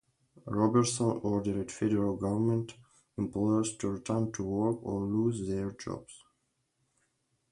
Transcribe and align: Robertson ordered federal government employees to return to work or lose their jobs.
Robertson 0.47 1.19
ordered 1.21 1.71
federal 1.71 2.17
government 2.17 2.73
employees 3.19 3.75
to 3.77 3.89
return 3.89 4.31
to 4.31 4.43
work 4.43 4.79
or 4.81 5.01
lose 5.03 5.47
their 5.47 5.73
jobs. 5.73 6.23